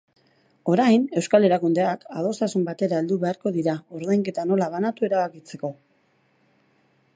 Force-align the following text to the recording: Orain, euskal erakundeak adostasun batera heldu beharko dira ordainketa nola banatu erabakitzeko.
Orain, 0.75 1.03
euskal 1.19 1.45
erakundeak 1.49 2.05
adostasun 2.21 2.65
batera 2.71 3.01
heldu 3.03 3.19
beharko 3.25 3.53
dira 3.59 3.77
ordainketa 3.99 4.49
nola 4.53 4.71
banatu 4.77 5.09
erabakitzeko. 5.09 5.75